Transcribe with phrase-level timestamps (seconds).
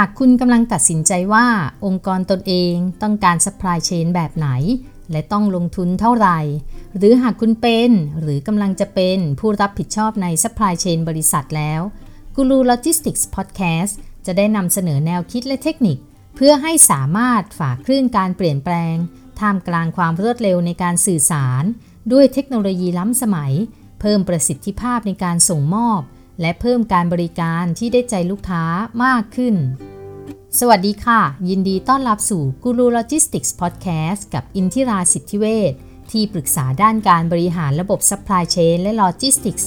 [0.00, 1.46] หากคุณกำลังตัดสินใจว่า
[1.84, 4.48] องค์กรตนเองต้องการ supply chain แบบไหน
[5.10, 6.40] และต้องลงทุนเท่าไหร่
[6.96, 11.80] หรือหากคุณเป็นหรือกำลังจะเป็นผู้รับผิดชอบใน supply chain บริษัทแล้ว
[12.36, 13.92] Guru Logistics Podcast
[14.26, 15.98] จะได้นำเสนอแนวคิดและเทคนิค
[16.36, 18.94] เพื่อให้สามารถฝ่าคลื่นการเปลี่ยนแปลง
[19.40, 21.64] ท่ามกลางความรวดเร็วในการสื่อสาร
[22.12, 23.52] ด้วยเทคโนโลยีล้ำสมัย
[24.00, 26.00] เพิ่มประสิทธิภาพในการส่งมอบ
[26.40, 28.64] และเพิ่มการบริการที่ได้ใจลูกค้า
[29.04, 29.54] มากขึ้น
[30.58, 35.72] สวัสดีค่ะ ยินดีต้อนรับสู่ Guru Logistics Podcast กับอินทิราสิทธิเวช
[36.10, 39.64] ที่ปรึกษาด้านการบริหารระบบ Supply Chain และ Logistics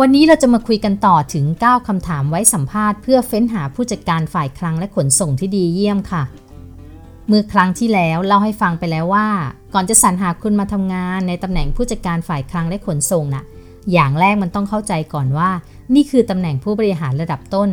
[0.00, 6.22] วันนี้เราจะมาคุยกันต่อถึง 9 คำถามไว้สัมภาษณ์เพื่อเฟ้นหาผู้จัดการฝ่ายคลังและขนส่งที่ดีเยี่ยมค่ะ
[7.28, 9.28] เมื่อครั้งที่แล้วเล่าให้ฟังไปแล้วว่า
[9.74, 13.44] ก่อนจะสรรหาคุณมาทำงานในตำแหน่งผู้จัดการฝ่ายคลังและขนส่งน่ะ
[13.92, 15.50] อย่างแรกมันต้องเข้าใจก่อนว่า
[15.94, 17.70] นี่คือตำแหน่งผู้บริหารระดับต้น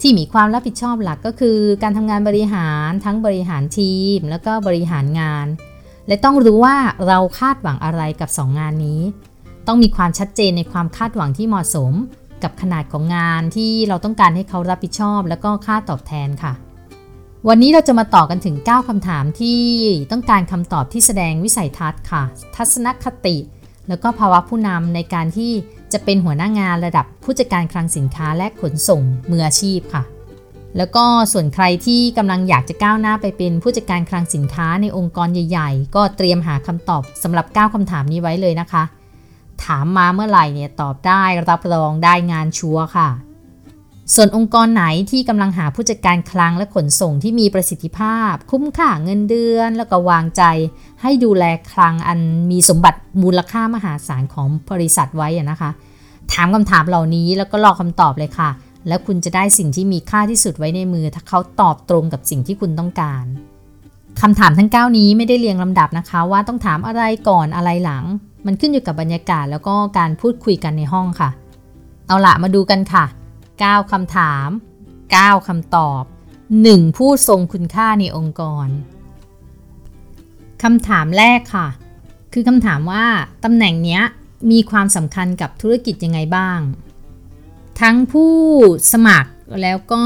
[0.00, 5.46] ที่มีความรับผิดชอบหลักก็คือ การทำงานบริหารทั้งบริหารทีม แล้วก็บริหารงาน
[6.08, 6.76] และต้องรู้ว่า
[7.08, 9.00] เราคาดหวังอะไรกับ 2 งานนี้
[9.66, 11.92] ต้องมีความชัดเจนในความคาดหวังที่เหมาะสม
[12.42, 16.52] กับขนาดของงานที่เราต้องการให้เขารับผิดชอบ แล้วก็ค่าตอบแทนค่ะ
[17.48, 19.60] วันนี้เราจะมาต่อกันถึง 9คำถามที่
[20.12, 22.22] ต้องการคำตอบที่แสดงวิสัยทัศน์ค่ะ
[22.56, 23.36] ทัศนคติ
[23.90, 25.52] แล้วก็ภาวะผู้นำในการที่
[25.92, 30.02] จะเป็นหัวหน้างานระดับผู้จัดการคลังสินค้าและขนส่งมืออาชีพค่ะ
[30.76, 38.82] แล้วก็ส่วนใครที่กำลังอยากจะก้าวหน้าไปเป็นผู้จัดการคลังสินค้าในองค์กรใหญ่ ๆ ก็เตรียมหาคำตอบสำหรับ 9คำถามนี้ไว้เลยนะคะ
[39.64, 43.08] ถามมาเมื่อไหร่เนี่ยตอบได้รับรองได้งานชัวร์ค่ะ
[44.14, 50.42] ส่วนองค์กรไหนที่กำลังหาผู้จัดการคลังและขนส่งที่มีประสิทธิภาพ คุ้มค่าเงินเดือน แล้วก็วางใจ
[51.02, 52.18] ให้ดูแลคลังอัน
[52.50, 55.70] มีสมบัติมูลค่ามหาศาลของบริษัทไว้นะคะ
[56.32, 58.50] ถามคำถามเหล่านี้แล้วก็รอคำตอบเลยค่ะ
[58.88, 63.24] แล้วคุณจะได้สิ่งที่มีค่าที่สุดไว้ในมือ ถ้าเขาตอบตรงกับสิ่งที่คุณต้องการ
[64.22, 68.04] คำถามทั้ง 9 นี้ไม่ได้เรียงลำดับนะคะ ว่าต้องถามอะไรก่อนอะไรหลัง
[68.46, 71.30] มันขึ้นอยู่กับบรรยากาศแล้วก็การพูดคุยกันในห้องค่ะ
[72.06, 73.04] เอาละมาดูกันค่ะ
[73.64, 74.48] 9 คำถาม
[74.98, 76.02] 9 คำตอบ
[76.50, 78.68] 1 ผู้ทรงคุณค่าในองค์กร
[80.62, 81.68] คำถามแรกค่ะ
[82.32, 83.04] คือคำถามว่า
[83.44, 84.00] ตำแหน่งนี้
[84.50, 86.58] มีความสำคัญกับธุรกิจยังไงบ้าง
[87.80, 88.34] ทั้งผู้
[88.92, 89.30] สมัคร
[89.62, 90.04] แล้วก็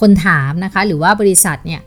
[0.00, 1.82] คนถามนะคะ หรือว่าบริษัทเนี่ย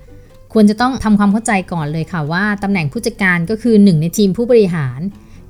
[0.54, 5.00] ควรจะต้องทำความเข้าใจก่อนเลยค่ะว่าตำแหน่งผู้จัดการก็คือหนึ่งในทีมผู้บริหาร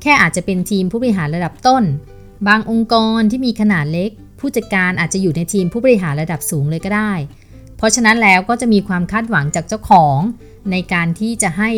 [0.02, 1.84] แค่อาจจะเป็นทีมผู้บริหารระดับต้น
[2.48, 4.12] บางองค์กรที่มีขนาดเล็ก
[4.44, 7.12] ผู้จัดการอาจจะอยู่ในทีมผู้บริหารระดับสูงเลยก็ได้
[7.78, 10.20] เพราะฉะนั้นแล้วก็จะมีความคาดหวังจากเจ้าของ
[10.72, 11.72] ในการที่จะให้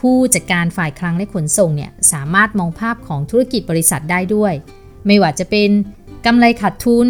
[0.00, 4.52] ผู้จัดการฝ่ายคลังและขนส่งเนี่ยสามารถมองภาพของธุรกิจบริษัทได้ด้วย
[5.06, 5.70] ไม่ว่าจะเป็น
[6.26, 7.08] กำไรขาดทุน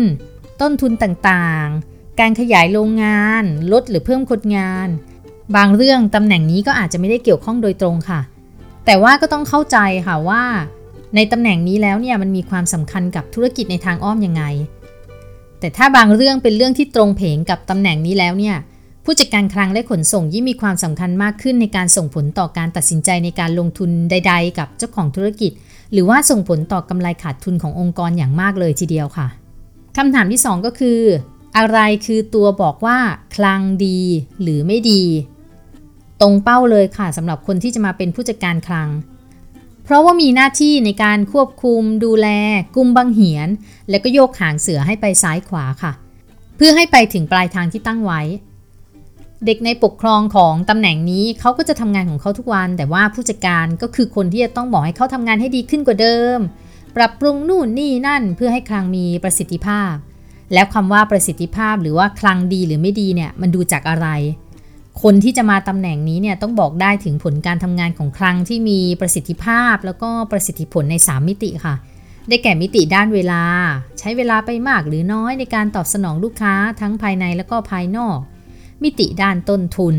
[0.60, 4.88] ต้นทุนต่างๆ การขยายโรงงาน ลดหรือเพิ่มคนงาน
[5.56, 8.20] บางเรื่องตำแหน่งนี้ก็อาจจะไม่ได้เกี่ยวข้องโดยตรงค่ะ
[8.86, 10.44] แต่ว่าก็ต้องเข้าใจค่ะว่า
[11.14, 14.42] ในตำแหน่งนี้แล้วเนี่ยมันมีความสำคัญกับธุรกิจในทางอ้อมยังไง
[15.60, 18.56] แต่ถ้าบางเรื่องเป็นเรื่องที่ตรงเพงกับตำแหน่งนี้แล้วเนี่ย
[19.04, 25.52] ผู้จัดการคลังและขนส่งยิ่งมีความสำคัญมากขึ้นในการส่งผลต่อการตัดสินใจในการลงทุนใด ๆ กับเจ้าของธุรกิจ
[25.92, 29.26] หรือว่าส่งผลต่อกำไรขาดทุนขององค์กรอย่างมากเลยทีเดียวค่ะ
[29.96, 31.00] คำถามที่ 2 ก็คือ
[31.56, 32.98] อะไรคือตัวบอกว่า
[33.36, 34.00] คลังดี
[34.42, 35.02] หรือไม่ดี
[36.20, 38.88] ตรงเป้าเลยค่ะสำหรับคนที่จะมาเป็นผู้จัดการคลัง
[39.90, 42.28] ราะว่ามีหน้าที่ในการควบคุมดูแล
[42.76, 43.48] กุมบังเหียน
[43.90, 45.92] และก็โยกหางเสือให้ไปซ้ายขวาค่ะ
[46.56, 48.20] เพื่อให้ไปถึงปลายทางที่ตั้งไว้
[49.46, 56.38] เด็กในปกครองของตำแหน่งนี้เขาก็จะทำงานของเขาทุกวัน แต่ว่าผู้จัดการก็คือคนที่จะต้องบอกให้เขาทำงานให้ดีขึ้นกว่าเดิม
[56.96, 59.92] ปรับปรุงนู่นนี่นั่นเพื่อให้คลังมีประสิทธิภาพ
[60.52, 64.08] แล้วคำว่าประสิทธิภาพหรือว่าคลังดีหรือไม่ดีเนี่ยมันดูจากอะไร
[65.02, 71.74] คนที่จะมาตำแหน่งนี้เนี่ยต้องบอกได้ถึงผลการทำงานของคลังที่มีประสิทธิภาพ แล้วก็ประสิทธิผลใน 3 มิติค่ะ
[72.28, 73.42] ได้แก่มิติด้านเวลา
[73.98, 78.18] ใช้เวลาไปมากหรือน้อยในการตอบสนองลูกค้าทั้งภายในแล้วก็ภายนอก
[78.82, 79.94] มิติด้านต้นทุน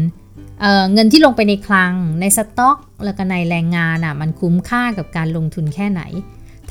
[0.62, 6.02] เเงินที่ลงไปในคลัง ในสต็อก แล้วก็ในแรงงานอะมันคุ้มค่ากับการลงทุนแค่ไหน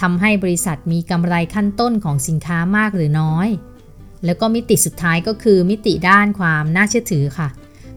[0.00, 3.48] ทำให้บริษัทมีกำไรขั้นต้นของสินค้ามากหรือน้อย
[4.24, 7.48] แล้วก็มิติสุดท้ายก็คือมิติด้านความน่าเชื่อถือค่ะ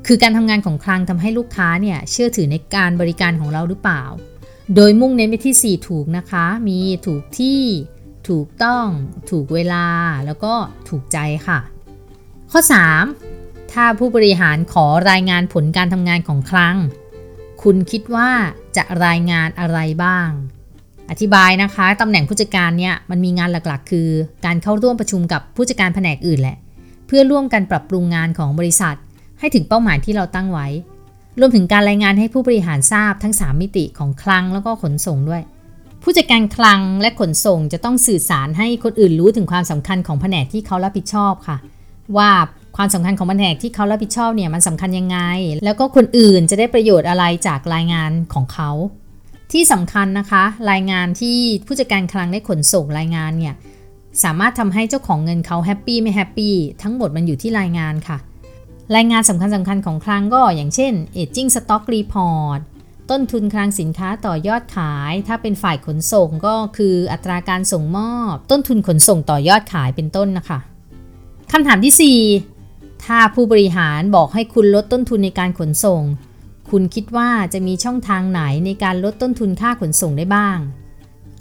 [0.08, 4.04] คือการทำงานของคลังทำให้ลูกค้าเนี่ยเชื่อถือในการบริการของเราหรือเปล่า
[4.76, 7.62] โดยมุ่งเน้นไปที่ 4 ถูกนะคะ มีถูกที่
[8.30, 8.86] ถูกต้อง
[9.30, 9.88] ถูกเวลา
[10.26, 10.54] แล้วก็
[10.90, 11.18] ถูกใจ
[11.48, 11.60] ค่ะ
[12.52, 12.60] ข้อ
[13.18, 16.78] 3 ถ้าผู้บริหารขอรายงานผลการทำงานของคลัง
[17.64, 18.30] คุณคิดว่า
[18.78, 20.30] จะรายงานอะไรบ้าง
[21.10, 24.10] อธิบายนะคะตำแหน่งผู้จัดการเนี่ยมันมีงานหลักๆ คือ
[24.46, 26.58] การเข้าร่วมประชุมกับผู้จัดการแผนกอื่นแหละ
[27.08, 28.96] เพื่พื่อร่วมกันปรับปรุงงานของบริษัท
[29.44, 30.68] ให้ถึงเป้าหมายที่เราตั้งไว้
[31.40, 35.44] รวมถึงการรายงานให้ผู้บริหารทราบทั้ง 3 มิติของคลังแล้วก็ขนส่งด้วย
[36.04, 41.58] ผู้จัดการคลังและขนส่งจะต้องสื่อสารให้คนอื่นรู้ถึงความสำคัญของแผนกที่เขารับผิดชอบค่ะ
[42.18, 42.30] ว่า
[42.78, 45.18] ความสำคัญของแผนกที่เขารับผิดชอบเนี่ยมันสำคัญยังไง
[45.66, 48.70] แล้วก็คนอื่นจะได้ประโยชน์อะไรจากรายงานของเขา
[49.52, 53.56] ที่สำคัญนะคะ รายงานที่ผู้จัดการคลังและขนส่งรายงานเนี่ย
[54.24, 58.18] สามารถทำให้เจ้าของเงินเขา happy ไม่ happy ทั้งหมดมันอยู่ที่รายงานค่ะ
[58.96, 62.60] รายงานสำคัญสำคัญของคลังก็อย่างเช่น Aging Stock Report
[63.12, 70.60] ต้นทุนคลังสินค้าต่อยอดขาย ถ้าเป็นฝ่ายขนส่งก็คืออัตราการส่งมอบ ต้นทุนขนส่งต่อยอดขายเป็นต้นนะคะ
[71.52, 72.20] คำถามที่
[72.60, 76.02] 4 ถ้าผู้บริหารบอกให้คุณลดต้นทุนในการขนส่ง
[76.70, 80.58] คุณคิดว่าจะมีช่องทางไหนในการลดต้นทุนค่าขนส่งได้บ้าง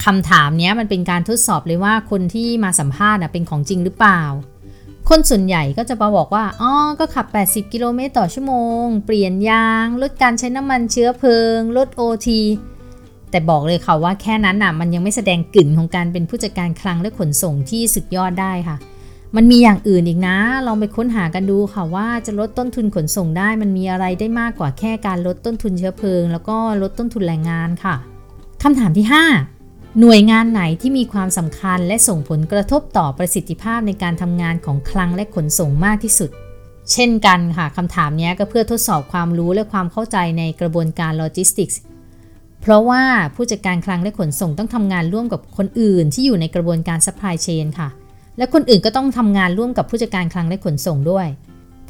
[0.05, 4.23] คำถามนี้มันเป็นการทดสอบเลยว่าคนที่มาสัมภาษณ์เป็นของจริงหรือเปล่า
[5.09, 12.29] คนส่วนใหญ่ก็จะมาบอกว่า อ๋อ ก็ขับ 80 กิโลเมตรต่อชั่วโมง เปลี่ยนยาง ลดการใช้น้ำมันเชื้อเพลิง ลด OT
[13.31, 18.77] แต่บอกเลยค่ะว่าแค่นั้นน่ะ มันยังไม่แสดงกลิ่นของการเป็นผู้จัดการคลังและขนส่งที่สุดยอดได้ค่ะ
[19.37, 27.95] มันมีอย่างอื่นอีกนะ ลองไปค้นหากันดูค่ะว่าจะลดต้นทุนขนส่งได้ มันมีอะไรได้มากกว่าแค่การลดต้นทุนเชื้อเพลิง แล้วก็ลดต้นทุนแรงงานค่ะ
[28.63, 29.62] คำถามที่ 5
[30.01, 36.31] หน่วยงานไหนที่มีความสำคัญและส่งผลกระทบต่อประสิทธิภาพในการทำงานของคลังและขนส่งมากที่สุด
[36.93, 41.81] เช่นกันค่ะคำถามนี้ก็เพื่อทดสอบความรู้และความเข้าใจในกระบวนการโลจิสติกส์
[42.61, 43.03] เพราะว่า
[43.35, 47.89] ผู้จัดการคลังและขนส่งต้องทำงานร่วมกับคนอื่นที่อยู่ในกระบวนการ supply chain ค่ะ
[48.39, 51.27] และคนอื่นก็ต้องทำงานร่วมกับผู้จัดการคลังและขนส่งด้วย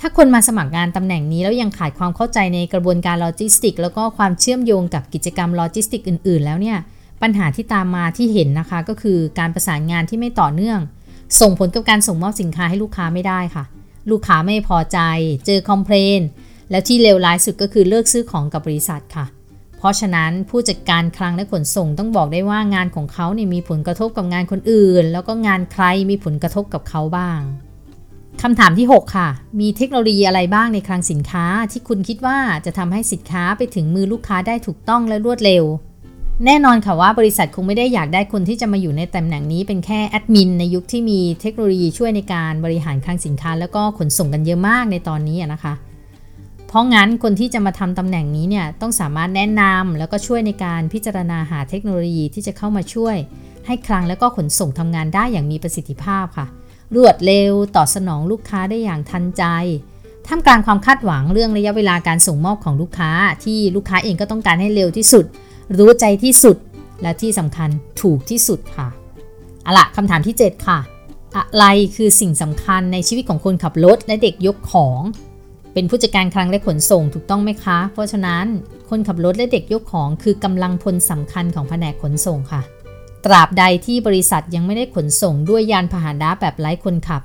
[0.01, 6.79] ถ้าคนมาสมัครงานตำแหน่งนี้แล้วยังขาดความเข้าใจในกระบวนการโลจิสติกแล้วก็ความเชื่อมโยงกับกิจกรรมโลจิสติกอื่น ๆ แล้วเนี่ย
[7.23, 10.81] ปัญหาที่ตามมาที่เห็นนะคะ ก็คือการประสานงานที่ไม่ต่อเนื่อง
[11.41, 13.65] ส่งผลกับการส่งมอบสินค้าให้ลูกค้าไม่ได้ค่ะ
[14.11, 14.99] ลูกค้าไม่พอใจ
[15.47, 16.21] เจอ complain
[16.71, 19.27] แล้วที่เลวร้ายสุดก็คือเลิกซื้อของกับบริษัทค่ะ
[19.79, 27.41] เพราะฉะนั้นผู้จัดการคลังและขนส่งต้องบอกได้ว่างานของเขาเนี่ยมีผลกระทบกับงานคนอื่น แล้วก็งานใครมีผลกระทบกับเขาบ้าง
[28.43, 29.29] คำถามที่ 6 ค่ะ
[29.61, 35.65] มีเทคโนโลยีอะไรบ้างในคลังสินค้าที่คุณคิดว่าจะทำให้สินค้าไปถึงมือลูกค้าได้ถูกต้องและรวดเร็ว
[36.46, 45.75] แน่นอนค่ะว่าบริษัทคงไม่ได้อยากได้คนที่จะมาอยู่ในตำแหน่งนี้เป็นแค่แอดมินในยุคที่มีเทคโนโลยีช่วยในการบริหารคลังสินค้า แล้วก็ขนส่งกันเยอะมากในตอนนี้นะคะ
[46.69, 53.17] เพราะงั้นคนที่จะมาทำตำแหน่งนี้เนี่ยต้องสามารถแนะนำแล้วก็ช่วยในการพิจารณาหาเทคโนโลยีที่จะเข้ามาช่วย
[53.67, 56.46] ให้คลังแล้วก็ขนส่งทำงานได้อย่างมีประสิทธิภาพค่ะ
[56.94, 59.44] รวดเร็วตอบสนองลูกค้าได้อย่างทันใจ
[60.26, 63.11] ท่ามกลางความคาดหวังเรื่องระยะเวลาการส่งมอบของลูกค้า
[63.44, 65.25] ที่ลูกค้าเองก็ต้องการให้เร็วที่สุด
[65.79, 66.57] รู้ใจที่สุด
[67.03, 67.71] และที่สำคัญ
[68.01, 68.89] ถูกที่สุดค่ะ
[69.67, 70.79] อะละคำถามที่ 7 ค่ะ
[71.37, 71.65] อะไร
[71.97, 75.01] คือสิ่งสำคัญในชีวิตของคนขับรถและเด็กยกของ
[75.73, 78.45] เป็นผู้จัดการคลังและขนส่งถูกต้องไหมคะ เพราะฉะนั้น
[78.91, 82.63] คนขับรถและเด็กยกของ คือกำลังพลสำคัญของแผนกขนส่งค่ะ
[83.25, 87.23] ตราบใดที่บริษัทยังไม่ได้ขนส่งด้วยยานพาหนะแบบไร้คนขับ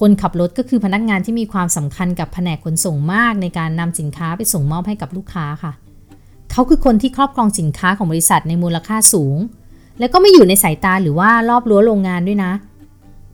[0.00, 5.72] คนขับรถก็คือพนักงานที่มีความสำคัญกับแผนกขนส่งมากในการนำสินค้าไปส่งมอบให้กับลูกค้าค่ะ
[6.52, 9.36] เขาคือคนที่ครอบครองสินค้าของบริษัทในมูลค่าสูง
[9.98, 12.52] แล้วก็ไม่อยู่ในสายตาหรือว่ารอบรั้วโรงงานด้วยนะ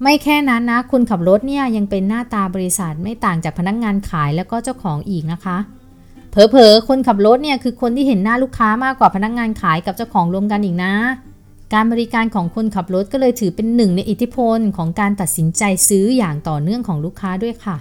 [0.02, 5.58] ไม่แค่นั้นนะคนขับรถเนี่ยยังเป็นหน้าตาบริษัทไม่ต่างจากพนักงงานขายแล้วก็เจ้าของอีกนะคะ
[6.30, 10.92] เผลอๆคนขับรถเนี่ยคือคนที่เห็นหน้าลูกค้ามากกว่าพนักงงานขายกับเจ้าของรวมกันอีกนะ
[11.74, 17.76] การบริการของคนขับรถก็เลยถือเป็นหนึ่งในอิทธิพลของการตัดสินใจซื้ออย่างต่อเนื่องของลูกค้าด้วยค่ะ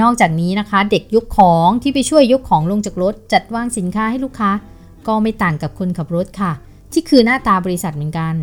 [0.00, 4.50] นอกจากนี้นะคะ เด็กยกของที่ไปช่วยยกของลงจากรถ จัดวางสินค้าให้ลูกค้า
[5.06, 6.52] ก็ไม่ต่างกับคนขับรถค่ะ
[6.92, 8.34] ที่คือหน้าตาบริษัทเหมือนกัน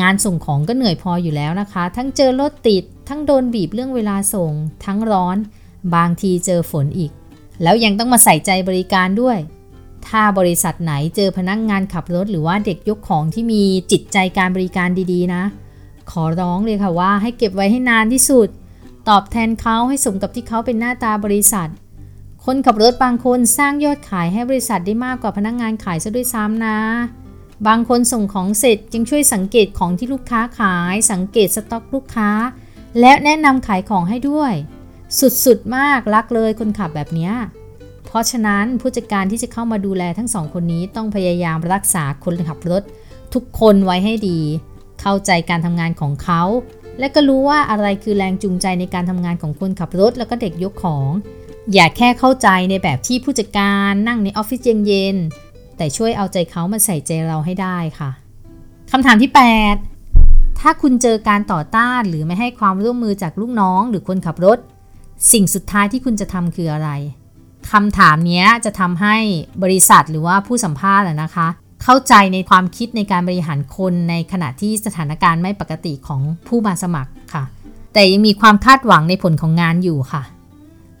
[0.00, 4.52] งานส่งของก็เหนื่อยพออยู่แล้วนะคะ ทั้งเจอรถติด ทั้งโดนบีบเรื่องเวลาส่ง
[4.84, 5.36] ทั้งร้อน
[5.94, 7.10] บางทีเจอฝนอีก
[7.62, 9.38] แล้วยังต้องมาใส่ใจบริการด้วย
[10.06, 13.62] ถ้าบริษัทไหนเจอพนักงงานขับรถ หรือว่าเด็กยกของที่มี
[13.92, 15.42] จิตใจการบริการดีๆนะ
[16.10, 18.48] ขอร้องเลยค่ะว่าให้เก็บไว้ให้นานที่สุด
[19.08, 21.70] ตอบแทนเขาให้สมกับที่เขาเป็นหน้าตาบริษัท
[22.44, 26.78] คนขับรถบางคนสร้างยอดขายให้บริษัทได้มากกว่าพนักงงานขายซะด้วยซ้ำนะ
[27.66, 32.30] บางคนส่งของเสร็จจึงช่วยสังเกตของที่ลูกค้าขาย สังเกตสต็อกลูกค้า
[33.00, 34.52] และแนะนำขายของให้ด้วย
[35.44, 37.30] สุดๆมากรักเลยคนขับแบบนี้
[38.06, 42.82] เพราะฉะนั้นผู้จัดการที่จะเข้ามาดูแลทั้งสองคนนี้ต้องพยายามรักษาคนขับรถ
[43.34, 44.40] ทุกคนไว้ให้ดี
[45.00, 46.42] เข้าใจการทำงานของเขา
[47.00, 51.10] และก็รู้ว่าอะไรคือแรงจูงใจในการทำงานของคนขับรถแล้วก็เด็กยกของ
[51.72, 58.10] อย่าแค่เข้าใจในแบบที่ผู้จัดการนั่งในออฟฟิศเย็นๆแต่ช่วยเอาใจเขามาใส่ใจเราให้ได้ค่ะ
[58.92, 59.30] คำถามที่
[59.96, 64.58] 8 ถ้าคุณเจอการต่อต้านหรือไม่ให้ความร่วมมือจากลูกน้องหรือคนขับรถ
[65.32, 66.90] สิ่งสุดท้ายที่คุณจะทำคืออะไร
[67.72, 69.16] คำถามนี้จะทำให้
[69.62, 71.48] บริษัทหรือว่าผู้สัมภาษณ์นะคะ
[71.82, 77.44] เข้าใจในความคิดในการบริหารคนในขณะที่สถานการณ์ไม่ปกติของผู้มาสมัครค่ะ
[77.92, 80.22] แต่ยังมีความคาดหวังในผลของงานอยู่ค่ะ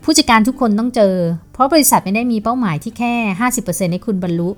[0.02, 1.14] ผู้จัดการทุกคนต้องเจอ
[1.52, 3.14] เพราะบริษัทไม่ได้มีเป้าหมายที่แค่
[3.50, 4.50] 50%ให้คุณบรรลุ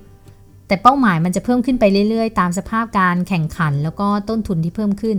[0.66, 5.18] แต่เป้าหมายมันจะเพิ่มขึ้นไปเรื่อยๆ ตามสภาพการแข่งขันแล้วก็ต้นทุนที่เพิ่มขึ้น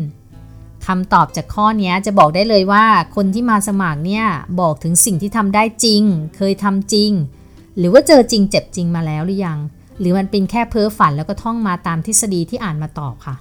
[0.87, 4.25] คำตอบจากข้อนี้จะบอกได้เลยว่าคนที่มาสมัครเนี่ย
[4.59, 6.03] บอกถึงสิ่งที่ทำได้จริง
[6.35, 7.11] เคยทำจริง
[7.77, 9.59] หรือว่าเจอจริงเจ็บจริงมาแล้วหรือยัง
[9.99, 13.35] หรือมันเป็นแค่เพ้อฝันแล้วก็ท่องมาตามทฤษฎีที่อ่านมาตอบค่ะ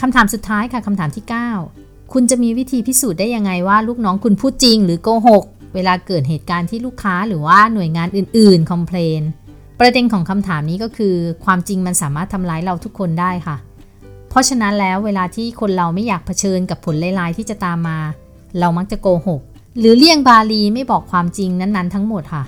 [0.00, 1.24] คำถามสุดท้ายค่ะคำถามที่
[1.68, 5.44] 9 คุณจะมีวิธีพิสูจน์ได้ยังไงว่าลูกน้องคุณพูดจริงหรือโกหก
[5.74, 9.22] เวลาเกิดเหตุการณ์ที่ลูกค้าหรือว่าหน่วยงานอื่นๆคอมเพลน
[9.80, 13.56] ประเด็นของคำถามนี้ก็คือ ความจริงมันสามารถทำร้ายเราทุกคนได้ค่ะ
[14.30, 17.98] เพราะฉะนั้นแล้วเวลาที่คนเราไม่อยากเผชิญกับผลเลายๆที่จะตามมา
[18.58, 19.40] เรามักจะโกหก
[19.78, 22.44] หรือเลี่ยงบาลีไม่บอกความจริงนั้นๆ ทั้งหมดค่ะ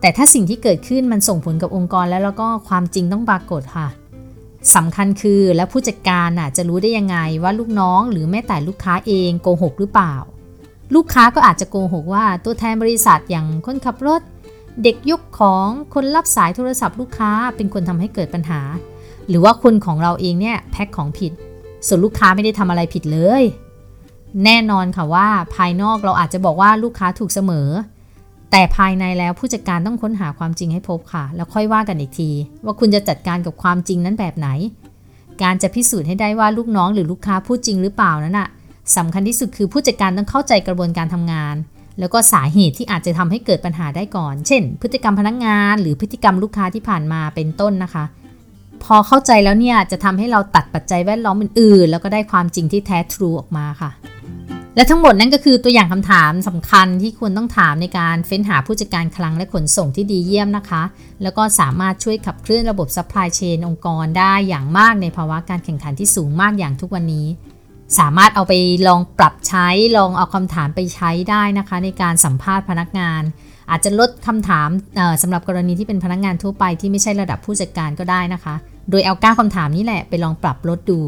[0.00, 3.88] แต่ถ้าสิ่งที่เกิดขึ้นมันส่งผลกับองค์กรแล้วแล้วก็ความจริงต้องปรากฏค่ะ
[4.74, 10.14] สำคัญคือแล้วผู้จัดการน่ะจะรู้ได้ยังไงว่าลูกน้องหรือแม้แต่ลูกค้าเองโกหกหรือเปล่า
[10.94, 14.22] ลูกค้าก็อาจจะโกหกว่าตัวแทนบริษัทอย่างคนขับรถ
[14.82, 18.60] เด็กยกของคนรับสายโทรศัพท์ลูกค้าเป็นคนทำให้เกิดปัญหา
[19.28, 21.32] หรือว่าคนของเราเองเนี่ยแพ็คของผิด
[21.86, 23.42] ส่วนลูกค้าไม่ได้ทำอะไรผิดเลย
[24.44, 27.68] แน่นอนค่ะว่าภายนอกเราอาจจะบอกว่าลูกค้าถูกเสมอ
[28.50, 32.30] แต่ภายในแล้วผู้จัดการต้องค้นหาความจริงให้พบค่ะ แล้วค่อยว่ากันอีกที
[32.64, 34.48] ว่าคุณจะจัดการกับความจริงนั้นแบบไหน
[35.42, 38.48] การจะพิสูจน์ให้ได้ว่าลูกน้องหรือลูกค้าพูดจริงหรือเปล่านั้นอะ
[38.96, 41.54] สำคัญที่สุดคือผู้จัดการต้องเข้าใจกระบวนการทำงาน
[41.98, 48.04] แล้วก็สาเหตุที่อาจจะทำให้เกิดปัญหาได้ก่อน เช่น พฤติกรรมพนักงาน หรือพฤติกรรมลูกค้าที่ผ่านมาเป็นต้นนะคะ
[48.84, 53.90] พอเข้าใจแล้วเนี่ยจะทำให้เราตัดปัจจัยแวดล้อมอื่นๆ แล้วก็ได้ความจริงที่แท้ true ออกมาค่ะ
[54.78, 60.82] และทั้งหมดนั่นก็คือตัวอย่างคำถามสำคัญที่ควรต้องถามในการเฟ้นหาผู้จัดการคลังและขนส่งที่ดีเยี่ยมนะคะ
[61.22, 67.26] แล้วก็สามารถช่วยขับเคลื่อนระบบ supply chain องค์กรได้อย่างมากในภาวะการแข่งขันที่สูงมากอย่างทุกวันนี้
[67.98, 68.52] สามารถเอาไป
[68.88, 73.22] ลองปรับใช้ ลองเอาคำถามไปใช้ได้นะคะ ในการสัมภาษณ์พนักงาน
[73.70, 74.68] อาจจะลดคำถาม
[75.22, 78.54] สำหรับกรณีที่เป็นพนักงานทั่วไปที่ไม่ใช่ระดับผู้จัดการก็ได้นะคะ
[78.90, 81.00] โดยเอาก้าคำถามนี้แหละไปลองปรับลดดู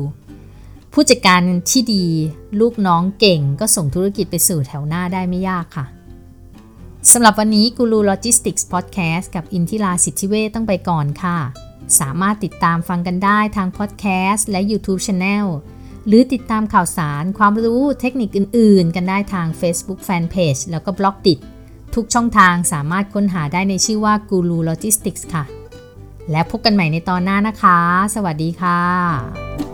[0.94, 2.04] ผู้จัดการที่ดี
[2.60, 5.86] ลูกน้องเก่งก็ส่งธุรกิจไปสู่แถวหน้าได้ไม่ยากค่ะ
[7.12, 11.38] สำหรับวันนี้กูรูโลจิสติกส์พอดแคสต์กับอินทิราสิทธิเวทต้องไปก่อนค่ะ
[12.00, 15.46] สามารถติดตามฟังกันได้ทางพอดแคสต์และ YouTube Channel
[16.06, 21.38] หรือติดตามข่าวสารความรู้เทคนิคอื่น ๆ กันได้ทาง Facebook Fanpage แล้วก็ Blockdit
[21.94, 25.44] ทุกช่องทางสามารถค้นหาได้ในชื่อว่ากูรูโลจิสติกส์ค่ะ
[26.30, 27.78] และพบกันใหม่ในตอนหน้านะคะ
[28.14, 29.69] สวัสดีค่ะ